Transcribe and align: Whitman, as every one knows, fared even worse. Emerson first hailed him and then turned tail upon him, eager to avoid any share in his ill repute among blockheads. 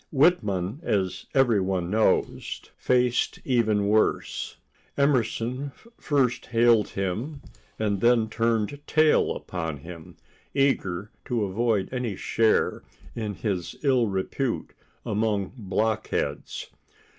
Whitman, 0.11 0.79
as 0.81 1.27
every 1.35 1.59
one 1.61 1.91
knows, 1.91 2.59
fared 2.75 3.37
even 3.45 3.87
worse. 3.87 4.57
Emerson 4.97 5.73
first 5.99 6.47
hailed 6.47 6.87
him 6.87 7.43
and 7.77 8.01
then 8.01 8.27
turned 8.27 8.79
tail 8.87 9.35
upon 9.35 9.77
him, 9.77 10.17
eager 10.55 11.11
to 11.25 11.45
avoid 11.45 11.87
any 11.93 12.15
share 12.15 12.81
in 13.15 13.35
his 13.35 13.75
ill 13.83 14.07
repute 14.07 14.73
among 15.05 15.53
blockheads. 15.55 16.71